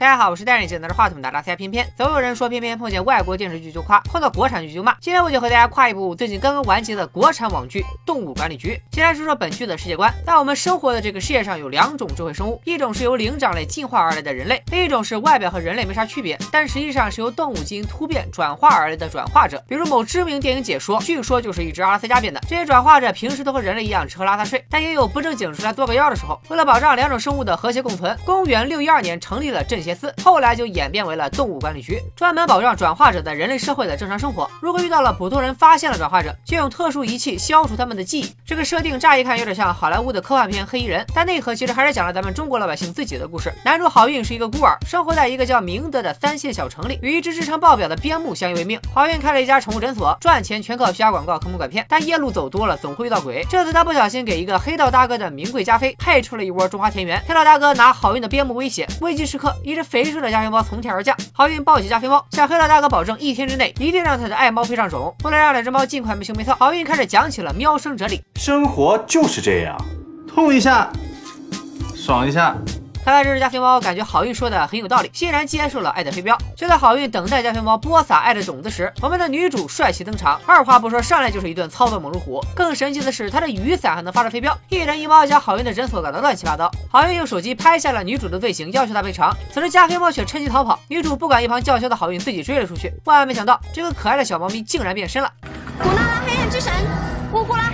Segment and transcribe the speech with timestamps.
[0.00, 1.86] 大家好，我是戴眼镜拿着话筒的拉塞偏偏。
[1.94, 4.94] 总有人说偏偏碰见外国电视剧就夸，碰到国产剧就骂。
[4.98, 8.80] 今天我就和大家夸一部最近刚刚完结的国产网剧《动物管理局》。
[8.96, 10.10] 先来说说本剧的世界观。
[10.24, 19.62] 在我们生活的这个世界上，有两种智慧生物，一种是由灵长类进化而来的人类，另一种是外表和人类没啥区别，但实际上是由动物基因突变转化而来的转化者。
[19.68, 22.40] 比如某知名电影解说，据说就是一只阿拉斯加变的。
[22.48, 26.40] 这些转化者平时都和人类一样吃喝拉撒睡，但也有不正经出来作个妖的时候。
[26.48, 34.48] 为了保障两种生物的和谐共存，公元六一二年成立了镇邪司，后来就演变为了动物管理局，专门保障转化者在人类社会的正常生活。
[34.60, 38.32] 如果遇到了普通人发现了转化者，就用特殊仪器消除他们的记忆。
[38.46, 43.52] 这个设定乍一看有点像好莱坞的科幻片《黑衣人》，但内核其实还是讲了咱们中国老百姓自己的故事。
[43.64, 48.78] 男主好运是一个孤儿，生活在一个叫明德的三线小城里，与一只智商爆表的边牧相依为命。
[48.94, 51.84] 好运开了一家宠物诊所，赚钱全靠虚假广告、坑蒙拐骗。
[51.88, 53.44] 但夜路走多了，总会遇到鬼。
[53.50, 57.20] 这次他不小心给一个黑道大哥的名贵加菲配出了一窝中华田园。
[57.26, 61.16] 黑道大哥拿好运的边牧威胁，危急时刻，一只肥硕的加菲猫从天而降。
[61.32, 65.14] 好运抱起加菲猫，向黑道大哥保证，一天之内一定让他的爱猫配上种。
[65.24, 68.20] 为了让两只猫尽快没羞没臊，好运开始讲起了喵生哲理。
[68.36, 69.76] 生活就是这样，
[70.28, 70.90] 痛一下，
[71.94, 72.54] 爽一下。
[73.02, 76.36] 看来这只加菲猫感觉好运说的很有道理，欣然接受了爱的飞镖。
[76.54, 82.44] 就在好运等待加菲猫播撒爱的种子时，我们的女主帅气登场，二话不说上来就是一顿操作猛如虎。
[82.54, 86.70] 更神奇的是，她的雨伞还能发射飞镖，一人一猫将好运的诊所搞得乱七八糟。
[86.90, 89.34] 好运用手机拍下了女主的罪行，要求她赔偿。
[89.52, 92.92] 此时加菲猫却趁机逃跑，女主不管一旁叫嚣的好运自己追了出去。
[93.04, 95.32] 万万没想到，这个可爱的小猫咪竟然变身了。
[95.82, 96.70] 古娜拉黑暗之神，
[97.32, 97.69] 呼呼啦，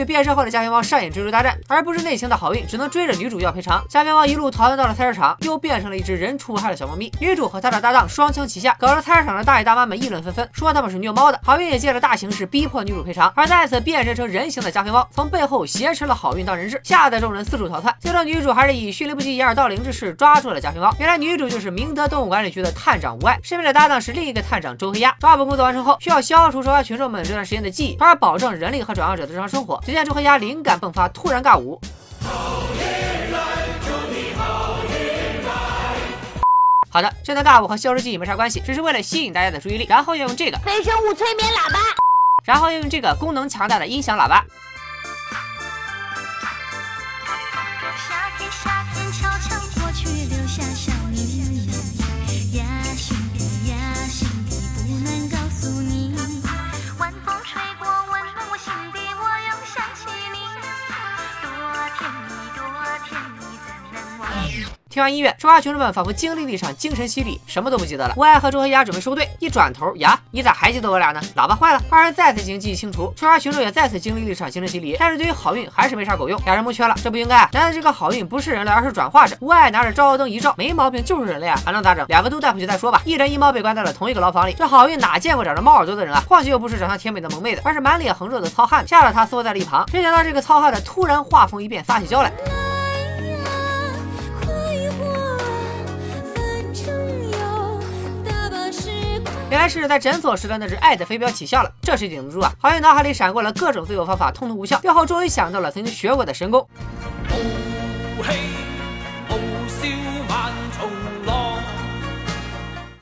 [0.00, 3.84] 与变身后的加菲猫上演追逐大战，而不是内情的好运只能追着女主要赔偿。
[3.88, 7.12] 加菲猫一路逃窜到了菜市场，又变成了一只人畜无害的小猫咪。
[7.20, 11.38] 女主和她的搭档双枪齐下，搞得菜市场的大爷大妈们议论纷纷，说他们是虐猫的。
[11.44, 17.94] 好运也借着大形势逼迫女主赔偿，而再次变身成人形的加菲猫从背后挟持了好运当人质，吓得众人四处逃窜。
[18.00, 20.94] 最终女主还是以迅雷不及掩耳盗铃之势抓住了加菲猫。
[20.98, 25.14] 原来女主就是明德动物管理局的探长吴爱，身边的搭档是另一个探长周黑鸭。
[25.20, 29.80] 抓捕工作完成后，需要消除受害群众们这段时间的记忆，从而保证人类和转化者的正常生活。
[29.90, 30.38] 只见周黑鸭。
[30.38, 31.80] 灵感迸发，突然尬舞。
[36.88, 41.80] 好的，这段尬舞和消失记忆没啥关系，只是为了吸引大家的注意力，然后要用这个非生物催眠喇叭，
[42.44, 44.44] 然后要用这个功能强大的音响喇叭。
[65.00, 68.12] 听完音乐，受害群众们仿佛经历了一场精神洗礼，什么都不记得了。
[68.18, 71.20] 吴爱和周黑鸭准备收队，一转头，呀，你咋还记得我俩呢？
[71.34, 73.10] 喇叭坏了，二人再次进行记忆清除。
[73.16, 76.38] 受害群众也再次经历了一场精神洗礼，但是对于好运还是没啥狗用。
[76.44, 77.48] 俩人蒙圈了，这不应该。
[77.50, 79.34] 难道这个好运不是人类，而是转化者？
[79.40, 82.04] 吴爱拿着照妖灯一照，没毛病，就是人类啊，还能咋整？
[82.08, 83.00] 两个都带回去再说吧。
[83.06, 86.22] 一人一猫被关在了同一个牢房里，这好运哪见过长着猫耳朵的人啊？
[86.28, 89.88] 况且又不是长相甜美的萌妹子，而是满脸横肉的糙汉，吓得他缩在了一旁。
[89.90, 92.30] 谁想到这个糙汉的突然画风一变，撒起娇来。
[99.60, 102.50] 原来是在诊所时的那只爱的飞镖起效了，这谁顶得住啊？
[102.58, 104.78] 好像脑海里闪过了各种自救方法，通通无效。
[104.78, 106.66] 最后终于想到了曾经学过的神功。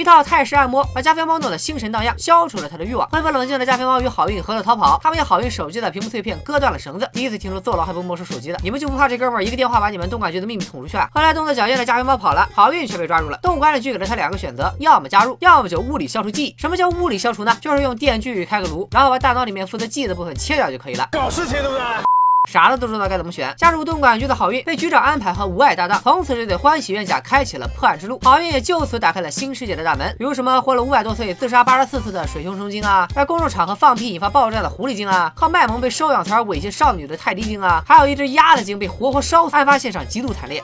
[0.00, 3.06] 一套泰式按摩把加菲猫弄得心神荡漾，消除了他的欲望。
[3.10, 7.06] 恢复冷静的加菲猫与好运合作逃跑，他们用好运手机的屏幕碎片割断了绳子。
[7.12, 11.06] 第一次听说坐牢还不没收手机的，你们就不怕这哥们儿一个电话把你们东莞局的秘密捅出去啊？
[11.12, 13.38] 后来动作矫健的加菲猫跑了，好运却被抓住了。
[13.42, 16.54] 动物管理局给了他两个选择，要么加入，要么就物理消除记忆。
[16.56, 17.54] 什么叫物理消除呢？
[17.60, 21.06] 就是用电锯开个颅，然后把大脑里面负责记忆的部分切掉就可以了。
[21.12, 21.82] 搞事情对不对？
[22.50, 23.54] 啥子都知道该怎么选。
[23.56, 28.18] 加入动物管局的好运被局长安排和无爱搭档，从此这对欢喜冤家开启了破案之路。
[28.24, 40.60] 好运也就此打开了新世界的大门，比如什么活了五百多岁、自杀八十四次的水熊虫精啊，在公众场合放屁引发爆炸的狐狸精啊，靠卖萌被收养团猥亵少女的泰迪精啊，还有一只鸭子精被活活烧死，案发现场极度惨烈。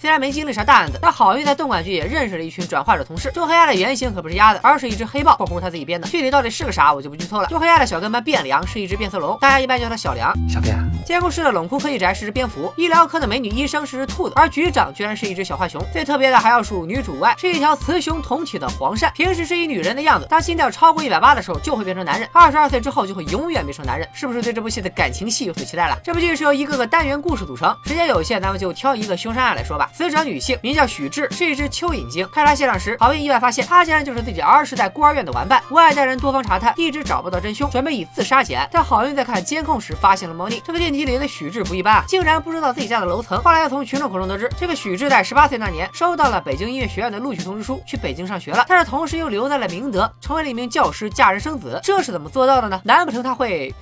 [0.00, 3.30] 虽然没经历啥大案子，但好运在动管局也认识了一群转化者同事。
[3.34, 6.08] 周黑鸭的原型可不是鸭子，而是一只黑豹，括弧他自己编的。
[6.08, 7.48] 具体到底是个啥，我就不剧透了。
[7.48, 10.32] 周黑鸭的小跟班变良是一只变色龙，大家一般叫他小梁。
[10.48, 10.74] 小变。
[11.04, 15.84] 监控室的冷酷科技宅是只蝙蝠，医疗科的美女医生是只兔子，而局长居然是一只小浣熊。
[15.92, 19.12] 最特别的还要数女主外，是一条雌雄同体的黄鳝。
[19.12, 22.26] 平时是一女人的样子，当心跳超过一百八的时候就会变成男人。
[22.32, 24.08] 二十二岁之后就会永远变成男人。
[24.14, 25.98] 是不是对这部戏的感情戏有所期待了？
[26.02, 29.89] 这部剧是由一个个单元故事组成，时间有限，咱们就挑一个凶杀案来说吧。
[29.92, 32.28] 死者女性名叫许智，是一只蚯蚓精。
[32.32, 35.62] 开查现场时，好运意外发现她竟然就是自己儿时在孤儿院的玩伴。
[35.70, 38.68] 无爱带人多方查探，一直找不到真凶，准备以自杀结案。
[38.72, 43.40] 但好运在看监控时发现了猫腻，这个电梯里的许智不一般啊，竟然不知道自己家的楼层。
[43.42, 48.64] 后来又从群众口中得知，这个许智在十八岁那年收到了北京音乐学院的录取通知书，去北京上学了。
[48.68, 51.78] 但是同时又留在了明德，成为了一名教师，嫁人生子。
[51.82, 52.80] 这是怎么做到的呢？
[52.84, 53.74] 难不成他会？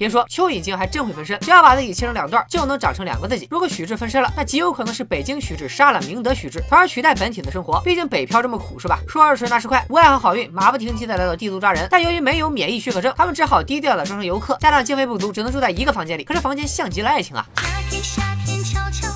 [0.00, 3.46] 别说蚯蚓精还真会分身，只要把自己切成两段，就能长成两个自己。
[3.50, 7.78] 如果许志分身了，那极有可能是北京许志杀了明德许志，从而取代本体的生活。
[7.82, 8.98] 毕竟北漂这么苦，是吧？
[9.06, 16.24] 说二十那十快，无爱和好运马不停蹄的来到帝都抓人，但由于没有免疫许可证，他们只好低调的装成游客，加上经费不足，只能住在一个房间里。
[16.24, 17.44] 可是房间像极了爱情啊！
[17.56, 19.06] 夏天夏天悄悄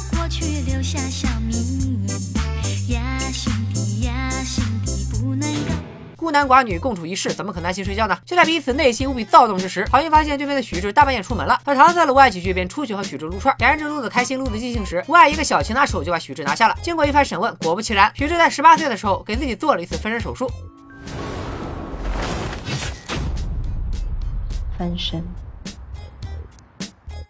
[6.24, 8.18] 孤男寡女共处一室，怎么可能安心睡觉呢？
[8.24, 13.54] 就在彼此内心无比躁动之时，好运发现对面的许志大半夜出门了，而唐在了无爱几句，便出去和许志撸串。
[13.58, 16.74] 两人正撸得开心，撸得尽兴时，无爱一个小擒拿手就把许志拿下了。
[16.80, 20.50] 经过一番审问，果不其然，许志在十八岁的时候给自己做了一次分身手术。
[24.78, 25.22] 分身。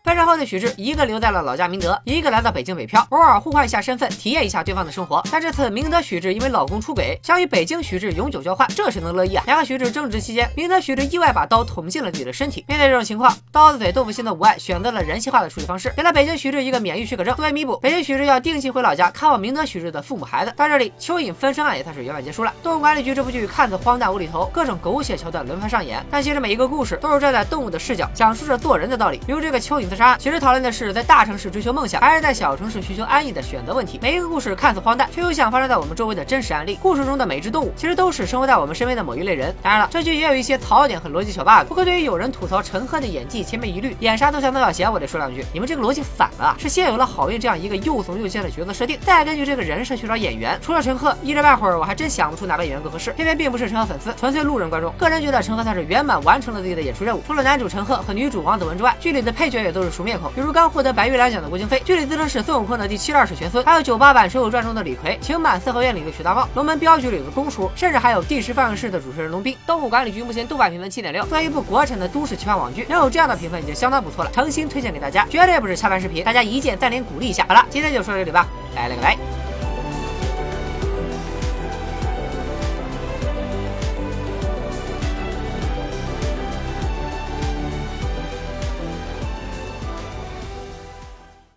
[0.05, 5.23] 分手后的许志，一个留在了老家明德，一个来到北京北漂，偶尔互换一下身份，体验一下对方的生活。
[5.33, 9.43] 但这次明德许志因为老公出轨，想与北京许志永久交换，这谁能乐意啊？
[9.47, 12.63] 两个许志争执期间，明德许志意外把刀捅进了自己的身体。
[12.69, 17.79] 面对这种情况，刀子嘴豆腐心的无爱选择了人性化的处理方式，给了北京许志一个免疫许可证作为弥补。
[17.79, 20.53] 北京许志要定期回老家看望明德许志的父母孩子。
[20.55, 22.53] 到这里，蚯蚓分身案也算是圆满结束了。
[22.63, 29.19] 动物管理局这部剧看似荒诞无厘头，各种狗血桥段轮番上演，但其实每一个故事都是站在动物的视角，讲述着做人的道理。
[29.27, 30.75] 比如这个蚯蚓杀，其实讨论的。
[30.75, 33.97] 是在大城市追求梦想，还是在小城市寻求安逸的选择问题。
[34.03, 36.77] 每一个故事看似荒诞，却又像发生在我们周围的真实案例。
[36.83, 39.55] 故事中的每只动物，其实都是生活在我们身边的某一类人。
[39.63, 41.69] 当然了，这剧也有一些槽点和逻辑小 bug。
[41.69, 46.57] 不过，对于有人吐槽陈赫的演技千篇一律，演啥都像邓小贤，我得说两句：你们这个逻辑反了。
[46.59, 50.59] 是先有了好运这样一个又怂又贱的角色设定，再根据这个人设去找演员。
[50.61, 53.13] 除了陈赫，一时半会儿我还真想不出哪个演员更合适。
[53.13, 54.93] 偏偏并不是陈赫粉丝，纯粹路人观众。
[54.99, 57.23] 个人觉得陈赫算是圆满完成了自己的演出任务。
[57.25, 61.49] 除了男主陈赫和女主王子文之外，剧里的配角也都是熟面孔，比如刚获得白玉兰奖的。
[61.49, 69.57] 郭京飞，剧里自称是孙悟空的第七十二世玄孙，还有九八版《水浒传》中的李逵，情满四合院里的许大茂，龙门镖局里的公叔，甚至还有第十放映室的主持人龙斌。
[69.67, 77.45] 动物管理局目前豆瓣评分七点六，作为一部国产的都市奇幻网剧，能有这样的评分已经相当不错了，诚心推荐给大家，绝对不是下饭视频，大家一键三连鼓励一下。
[77.47, 79.34] 好了，今天就说到这里吧，拜了个拜。